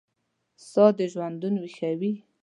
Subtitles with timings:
[0.71, 2.11] ساه دژوندون ویښوي